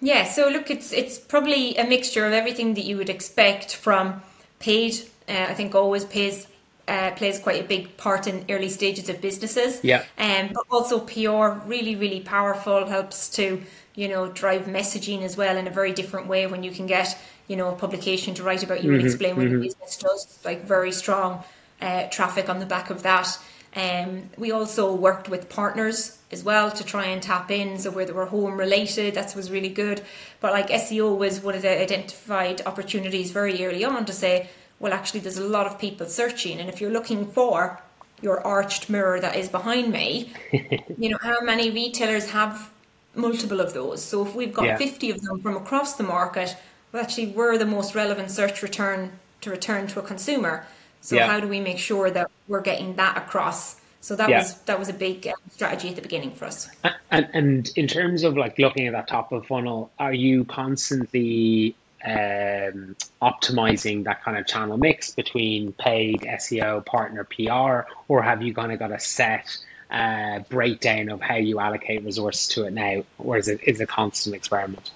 [0.00, 4.22] Yeah, so look, it's it's probably a mixture of everything that you would expect from
[4.60, 4.94] paid,
[5.28, 6.46] uh, I think always pays
[6.90, 9.80] uh, plays quite a big part in early stages of businesses.
[9.84, 10.04] Yeah.
[10.18, 13.62] Um, but also PR really, really powerful, helps to,
[13.94, 17.16] you know, drive messaging as well in a very different way when you can get,
[17.46, 19.60] you know, a publication to write about you mm-hmm, and explain what mm-hmm.
[19.60, 20.40] the business does.
[20.44, 21.44] Like very strong
[21.80, 23.38] uh, traffic on the back of that.
[23.76, 27.78] Um, we also worked with partners as well to try and tap in.
[27.78, 30.02] So where they were home related, that was really good.
[30.40, 34.48] But like SEO was one of the identified opportunities very early on to say,
[34.80, 37.80] well, actually, there's a lot of people searching, and if you're looking for
[38.22, 40.32] your arched mirror that is behind me,
[40.98, 42.70] you know how many retailers have
[43.14, 44.02] multiple of those.
[44.02, 44.76] So if we've got yeah.
[44.78, 46.56] 50 of them from across the market,
[46.92, 50.66] well, actually, we're the most relevant search return to return to a consumer.
[51.00, 51.26] So Yeah.
[51.26, 53.76] how do we make sure that we're getting that across?
[54.00, 54.38] So that Yeah.
[54.38, 56.68] was that was a big um, strategy at the beginning for us.
[57.10, 61.74] And, and in terms of like looking at that top of funnel, are you constantly
[62.04, 68.54] um, optimizing that kind of channel mix between paid SEO, partner PR, or have you
[68.54, 69.56] kind of got a set
[69.90, 73.86] uh, breakdown of how you allocate resources to it now, or is it is a
[73.86, 74.90] constant experiment?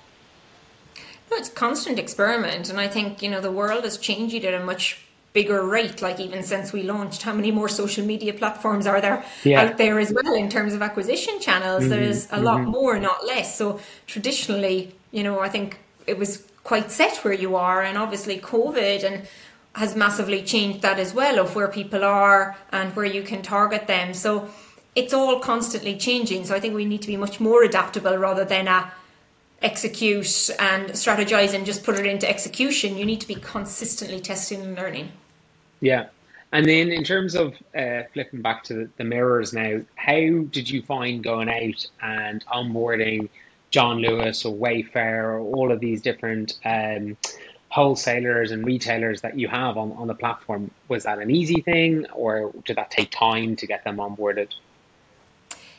[1.31, 4.65] No, it's constant experiment, and I think you know the world is changing at a
[4.65, 5.04] much
[5.35, 6.01] bigger rate.
[6.01, 9.63] Like even since we launched, how many more social media platforms are there Yeah.
[9.63, 11.83] out there as well in terms of acquisition channels?
[11.83, 11.91] Mm-hmm.
[11.91, 12.71] There's a lot mm-hmm.
[12.71, 13.59] more, not less.
[13.59, 18.39] So traditionally, you know, I think it was quite set where you are, and obviously
[18.39, 19.27] COVID and
[19.75, 23.89] has massively changed that as well of where people are and where you can target
[23.89, 24.15] them.
[24.15, 24.49] So
[24.95, 26.47] it's all constantly changing.
[26.47, 28.93] So I think we need to be much more adaptable rather than a
[29.63, 32.97] execute and strategize and just put it into execution.
[32.97, 35.11] You need to be consistently testing and learning.
[35.85, 36.07] Yeah.
[36.51, 40.15] And then in terms of uh, flipping back to the, the mirrors now, how
[40.51, 43.29] did you find going out and onboarding
[43.71, 47.19] John Lewis or Wayfair or all of these different um,
[47.69, 50.71] wholesalers and retailers that you have on, on the platform?
[50.89, 54.49] Was that an easy thing or did that take time to get them onboarded?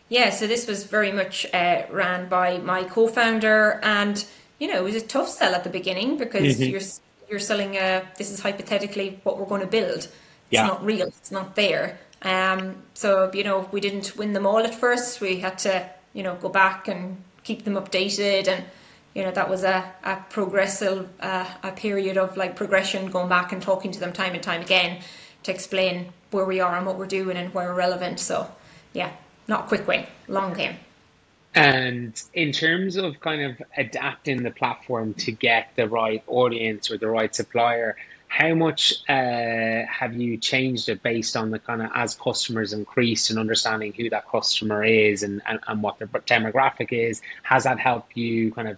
[0.08, 4.24] Yeah, so this was very much uh, ran by my co-founder, and
[4.60, 6.70] you know it was a tough sell at the beginning because Mhm.
[6.70, 6.82] you're
[7.30, 9.98] you're selling a this is hypothetically what we're going to build.
[9.98, 10.10] It's
[10.50, 10.68] Yeah.
[10.68, 11.08] not real.
[11.08, 12.00] It's not there.
[12.22, 15.22] Um, so you know we didn't win them all at first.
[15.22, 18.64] We had to you know go back and keep them updated, and
[19.14, 23.52] you know that was a a progressive uh, a period of like progression, going back
[23.52, 25.02] and talking to them time and time again
[25.44, 28.20] to explain where we are and what we're doing and where we're relevant.
[28.20, 28.48] So
[28.94, 29.12] yeah,
[29.48, 30.76] not a quick win, long game.
[31.56, 36.98] And in terms of kind of adapting the platform to get the right audience or
[36.98, 37.96] the right supplier,
[38.28, 43.30] how much uh, have you changed it based on the kind of as customers increased
[43.30, 47.22] and understanding who that customer is and, and, and what their demographic is?
[47.44, 48.78] Has that helped you kind of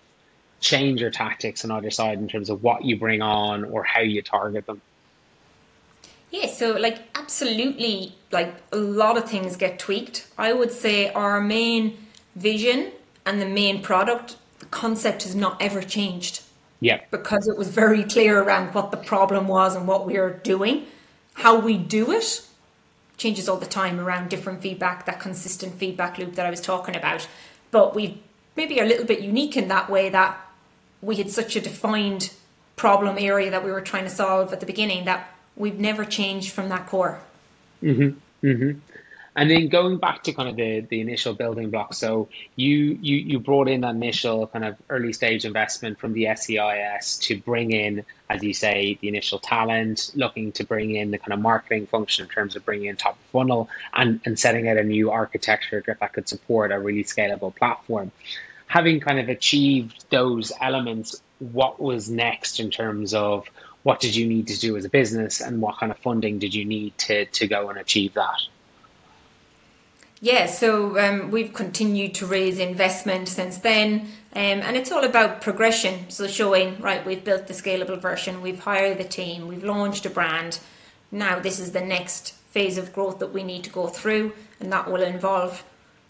[0.59, 4.01] change your tactics on either side in terms of what you bring on or how
[4.01, 4.81] you target them?
[6.29, 10.27] Yeah, so like absolutely, like a lot of things get tweaked.
[10.37, 11.97] I would say our main
[12.37, 12.91] vision
[13.25, 16.41] and the main product, the concept has not ever changed
[16.79, 17.01] Yeah.
[17.11, 20.85] because it was very clear around what the problem was and what we are doing.
[21.33, 22.41] How we do it
[23.17, 26.95] changes all the time around different feedback, that consistent feedback loop that I was talking
[26.95, 27.27] about.
[27.71, 28.21] But we
[28.55, 30.37] maybe are a little bit unique in that way that
[31.01, 32.31] we had such a defined
[32.75, 36.51] problem area that we were trying to solve at the beginning that we've never changed
[36.51, 37.19] from that core.
[37.83, 38.47] Mm-hmm.
[38.47, 38.79] Mm-hmm.
[39.37, 43.17] And then going back to kind of the, the initial building blocks, so you, you
[43.17, 47.71] you brought in that initial kind of early stage investment from the SEIS to bring
[47.71, 51.85] in, as you say, the initial talent, looking to bring in the kind of marketing
[51.85, 55.83] function in terms of bringing in top funnel and, and setting out a new architecture
[55.85, 58.11] that could support a really scalable platform.
[58.65, 63.47] Having kind of achieved those elements, what was next in terms of
[63.83, 66.55] what did you need to do as a business and what kind of funding did
[66.55, 68.41] you need to, to go and achieve that?
[70.19, 75.41] Yeah, so um, we've continued to raise investment since then, um, and it's all about
[75.41, 76.09] progression.
[76.09, 80.09] So showing, right, we've built the scalable version, we've hired the team, we've launched a
[80.09, 80.59] brand.
[81.11, 84.73] Now this is the next phase of growth that we need to go through, and
[84.73, 85.63] that will involve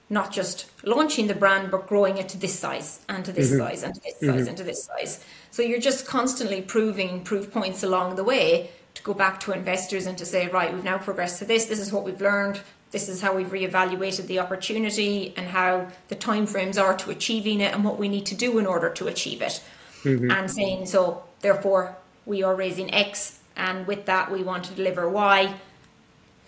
[0.09, 3.83] not just launching the brand, but growing it to this size and to this size
[3.83, 5.25] and to this size and to this size.
[5.51, 10.05] So you're just constantly proving proof points along the way to go back to investors
[10.05, 11.65] and to say, right, we've now progressed to this.
[11.65, 12.61] This is what we've learned.
[12.91, 17.73] This is how we've reevaluated the opportunity and how the timeframes are to achieving it
[17.73, 19.62] and what we need to do in order to achieve it.
[20.04, 20.32] Mm-hmm.
[20.32, 25.10] And saying, so therefore, we are raising X, and with that, we want to deliver
[25.10, 25.54] Y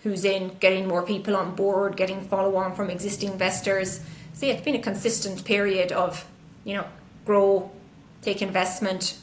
[0.02, 4.00] who's in getting more people on board, getting follow on from existing investors.
[4.32, 6.26] So yeah, it's been a consistent period of,
[6.64, 6.86] you know,
[7.26, 7.70] grow,
[8.22, 9.18] take investment,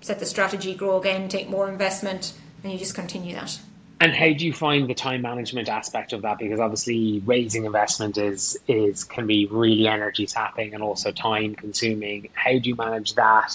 [0.00, 3.58] set the strategy, grow again, take more investment, and you just continue that.
[4.02, 6.40] And how do you find the time management aspect of that?
[6.40, 12.28] Because obviously raising investment is is can be really energy sapping and also time consuming.
[12.34, 13.54] How do you manage that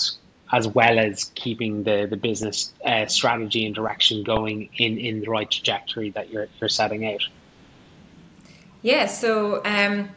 [0.53, 5.29] as well as keeping the the business uh, strategy and direction going in in the
[5.29, 7.27] right trajectory that you're you're setting out?
[8.81, 10.07] Yeah, so um,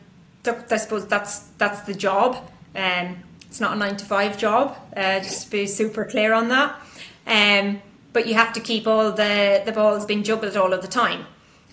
[0.47, 2.37] I suppose that's that's the job.
[2.77, 3.17] Um,
[3.49, 4.77] it's not a nine to five job.
[4.97, 6.81] Uh, just to be super clear on that.
[7.27, 10.89] Um, but you have to keep all the the balls being juggled all of the
[10.89, 11.27] time.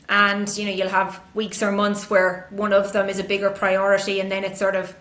[0.10, 3.50] And you know you'll have weeks or months where one of them is a bigger
[3.50, 4.95] priority, and then it sort of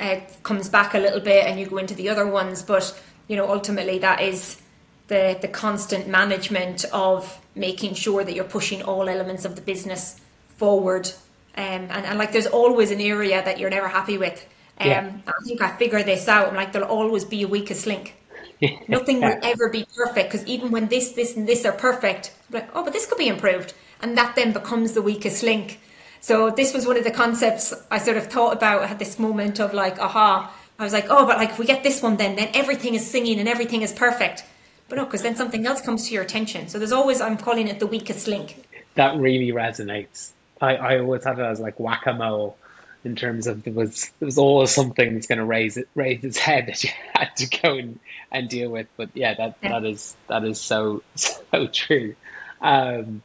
[0.00, 2.62] uh, comes back a little bit, and you go into the other ones.
[2.62, 4.60] But you know, ultimately that is
[5.08, 10.20] the the constant management of making sure that you're pushing all elements of the business
[10.56, 11.08] forward.
[11.54, 14.46] Um, and, and like there's always an area that you're never happy with.
[14.80, 15.12] Um, yeah.
[15.26, 16.48] I think I figure this out.
[16.48, 18.14] I'm like, there'll always be a weakest link.
[18.88, 22.60] Nothing will ever be perfect because even when this, this, and this are perfect, I'm
[22.60, 23.74] like, oh, but this could be improved.
[24.00, 25.80] And that then becomes the weakest link.
[26.20, 29.58] So this was one of the concepts I sort of thought about at this moment
[29.58, 30.54] of like, aha.
[30.78, 33.08] I was like, oh, but like if we get this one, then then everything is
[33.08, 34.44] singing and everything is perfect.
[34.88, 36.68] But no, because then something else comes to your attention.
[36.68, 38.64] So there's always I'm calling it the weakest link.
[38.94, 40.30] That really resonates.
[40.60, 42.56] I, I always had it as like whack a mole
[43.04, 46.22] in terms of there was there was always something that's going to raise it raise
[46.24, 47.98] its head that you had to go and,
[48.30, 48.86] and deal with.
[48.96, 49.68] But yeah, that yeah.
[49.70, 52.14] that is that is so so true.
[52.60, 53.22] Um,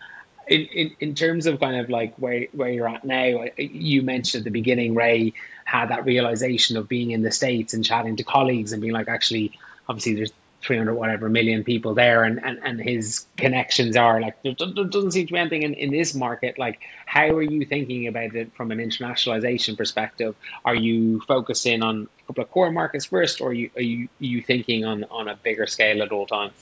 [0.48, 4.42] in, in, in terms of kind of like where, where you're at now, you mentioned
[4.42, 5.34] at the beginning, Ray
[5.66, 9.10] had that realization of being in the States and chatting to colleagues and being like,
[9.10, 9.52] actually,
[9.90, 10.32] obviously there's
[10.64, 15.28] 300 whatever million people there and, and, and his connections are like there, doesn't seem
[15.28, 18.72] to be anything in, in this market like how are you thinking about it from
[18.72, 23.54] an internationalization perspective are you focusing on a couple of core markets first or are
[23.54, 26.54] you are you, are you thinking on on a bigger scale at all times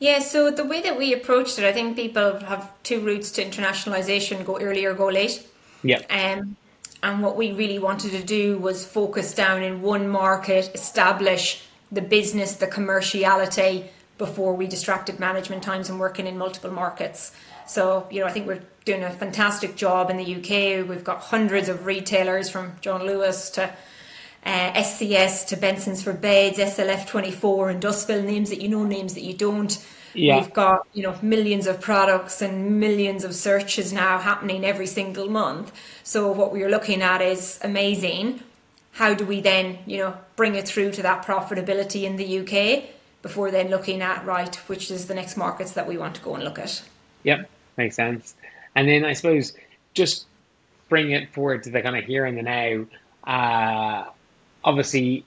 [0.00, 3.44] yeah, so the way that we approached it, I think people have two routes to
[3.44, 5.44] internationalization go early or go late.
[5.82, 6.02] Yeah.
[6.08, 6.56] Um,
[7.02, 12.02] and what we really wanted to do was focus down in one market, establish the
[12.02, 17.32] business, the commerciality before we distracted management times and working in multiple markets.
[17.66, 20.88] So, you know, I think we're doing a fantastic job in the UK.
[20.88, 23.70] We've got hundreds of retailers from John Lewis to
[24.44, 29.22] uh, SCS to Bensons for Beds, SLF24 and Dustville, names that you know, names that
[29.22, 29.84] you don't.
[30.14, 30.40] Yeah.
[30.40, 35.28] We've got, you know, millions of products and millions of searches now happening every single
[35.28, 35.70] month.
[36.02, 38.42] So what we're looking at is amazing
[38.92, 42.84] how do we then, you know, bring it through to that profitability in the UK
[43.22, 46.34] before then looking at right, which is the next markets that we want to go
[46.34, 46.82] and look at.
[47.24, 48.34] Yep, makes sense.
[48.74, 49.52] And then I suppose
[49.94, 50.26] just
[50.88, 52.86] bring it forward to the kind of here and the now.
[53.24, 54.10] Uh,
[54.64, 55.24] obviously,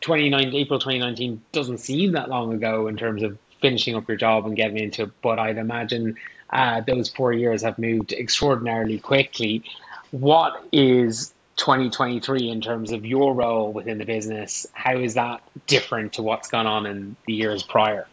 [0.00, 4.46] 29 April 2019 doesn't seem that long ago in terms of finishing up your job
[4.46, 6.16] and getting into it, but I'd imagine
[6.50, 9.64] uh, those four years have moved extraordinarily quickly.
[10.10, 16.12] What is 2023 in terms of your role within the business how is that different
[16.12, 18.06] to what's gone on in the years prior?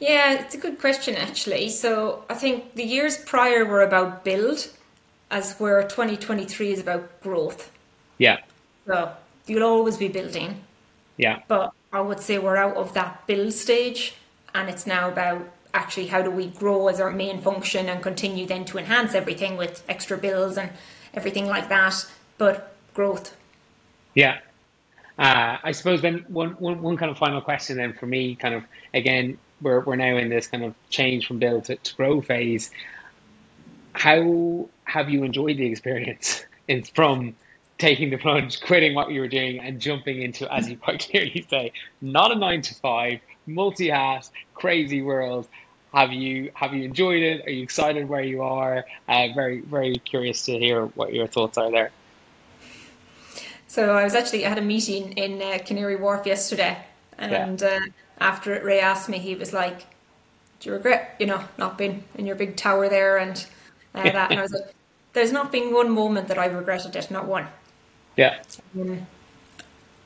[0.00, 1.68] Yeah it's a good question actually.
[1.68, 4.68] So i think the years prior were about build
[5.30, 7.70] as where 2023 is about growth.
[8.18, 8.38] Yeah.
[8.86, 9.12] So
[9.46, 10.60] you'll always be building.
[11.16, 11.42] Yeah.
[11.48, 14.14] But i would say we're out of that build stage
[14.54, 18.46] and it's now about actually how do we grow as our main function and continue
[18.46, 20.70] then to enhance everything with extra bills and
[21.16, 22.06] everything like that,
[22.38, 23.34] but growth.
[24.14, 24.38] Yeah.
[25.18, 28.54] Uh, I suppose then one, one, one kind of final question then for me, kind
[28.54, 32.20] of again, we're, we're now in this kind of change from build to, to grow
[32.20, 32.70] phase.
[33.94, 37.34] How have you enjoyed the experience in, from
[37.78, 41.46] taking the plunge, quitting what you were doing, and jumping into, as you quite clearly
[41.48, 45.48] say, not a nine to five, multi hat, crazy world,
[45.96, 47.46] have you have you enjoyed it?
[47.46, 48.84] Are you excited where you are?
[49.08, 51.90] Uh, very very curious to hear what your thoughts are there.
[53.66, 56.76] So I was actually I had a meeting in uh, Canary Wharf yesterday,
[57.16, 57.78] and yeah.
[57.78, 57.80] uh,
[58.20, 59.86] after it, Ray asked me, he was like,
[60.60, 63.46] "Do you regret, you know, not being in your big tower there and
[63.94, 64.74] uh, that?" and I was like,
[65.14, 67.46] "There's not been one moment that I've regretted it, not one."
[68.16, 68.42] Yeah.
[68.78, 69.06] Um,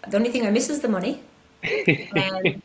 [0.06, 1.22] the only thing I miss is the money.
[2.16, 2.62] Um,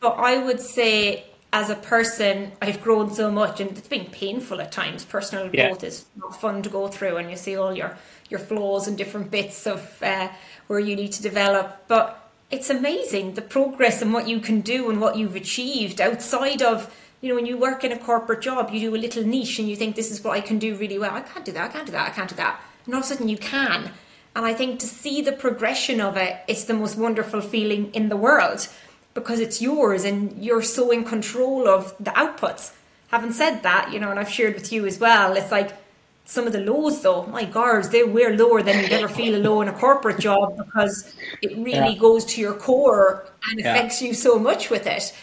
[0.00, 4.60] but I would say as a person, I've grown so much, and it's been painful
[4.60, 5.04] at times.
[5.04, 5.68] Personal yeah.
[5.68, 7.96] growth is not fun to go through, and you see all your
[8.30, 10.28] your flaws and different bits of uh,
[10.66, 11.84] where you need to develop.
[11.88, 12.18] But
[12.50, 16.94] it's amazing the progress and what you can do and what you've achieved outside of
[17.20, 19.68] you know when you work in a corporate job, you do a little niche and
[19.68, 21.14] you think this is what I can do really well.
[21.14, 21.70] I can't do that.
[21.70, 22.08] I can't do that.
[22.08, 22.60] I can't do that.
[22.86, 23.90] And all of a sudden you can.
[24.34, 28.08] And I think to see the progression of it, it's the most wonderful feeling in
[28.08, 28.66] the world
[29.14, 32.72] because it's yours and you're so in control of the outputs.
[33.08, 35.76] Having said that, you know, and I've shared with you as well, it's like
[36.24, 39.42] some of the lows though, my gosh, they were lower than you'd ever feel a
[39.42, 41.98] low in a corporate job because it really yeah.
[41.98, 44.08] goes to your core and affects yeah.
[44.08, 45.14] you so much with it.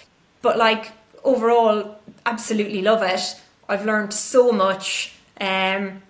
[0.41, 0.91] But like
[1.23, 3.21] overall, absolutely love it.
[3.67, 5.13] I've learned so much.
[5.39, 6.01] Um,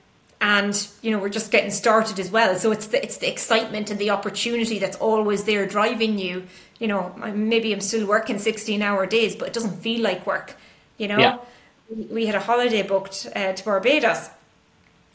[0.41, 3.91] and you know we're just getting started as well so it's the it's the excitement
[3.91, 6.47] and the opportunity that's always there driving you
[6.79, 10.55] you know, maybe I'm still working 16 hour days, but it doesn't feel like work,
[10.97, 11.19] you know?
[11.19, 11.37] Yeah.
[12.09, 14.29] We had a holiday booked uh, to Barbados.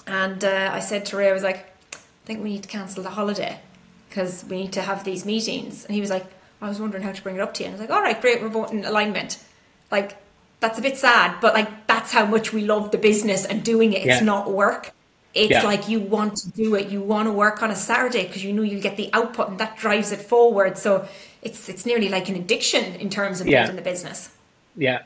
[0.07, 1.57] And uh, I said to Ray, I was like,
[1.95, 3.61] I think we need to cancel the holiday
[4.09, 5.87] because we need to have these meetings.
[5.87, 6.27] And he was like,
[6.61, 7.69] I was wondering how to bring it up to you.
[7.69, 9.43] And I was like, all right, great, we're both in alignment.
[9.91, 10.19] Like,
[10.61, 13.93] that's a bit sad, but like, that's how much we love the business and doing
[13.93, 13.99] it.
[13.99, 14.21] It's yeah.
[14.21, 14.93] not work.
[15.35, 15.65] It's yeah.
[15.65, 16.89] like you want to do it.
[16.89, 19.59] You want to work on a Saturday because you know you'll get the output and
[19.59, 20.79] that drives it forward.
[20.79, 21.09] So
[21.43, 23.63] it's it's nearly like an addiction in terms of yeah.
[23.63, 24.31] building the business.
[24.77, 25.03] Yeah,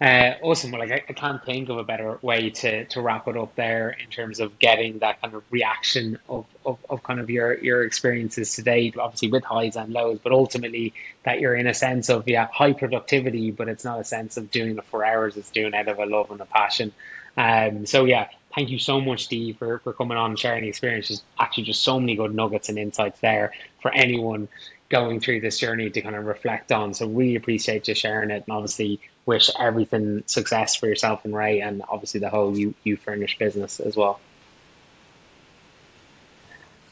[0.00, 0.70] uh, awesome.
[0.70, 3.56] Well, like I, I, can't think of a better way to, to wrap it up
[3.56, 7.58] there in terms of getting that kind of reaction of, of, of kind of your,
[7.58, 10.94] your experiences today, obviously with highs and lows, but ultimately
[11.24, 14.52] that you're in a sense of yeah high productivity, but it's not a sense of
[14.52, 15.36] doing it for hours.
[15.36, 16.92] It's doing it out of a love and a passion.
[17.36, 20.68] Um, so yeah, thank you so much, Dee, for, for coming on and sharing the
[20.68, 21.08] experience.
[21.08, 24.48] There's actually just so many good nuggets and insights there for anyone
[24.88, 26.94] going through this journey to kind of reflect on.
[26.94, 31.60] So really appreciate you sharing it and obviously wish everything success for yourself and Ray
[31.60, 34.20] and obviously the whole you ufurnish business as well.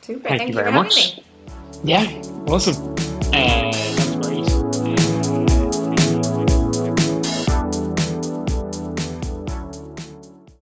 [0.02, 0.28] Super.
[0.28, 1.20] Thank, Thank you, very much.
[1.82, 2.04] Yeah,
[2.46, 2.94] awesome.
[3.32, 4.05] Uh,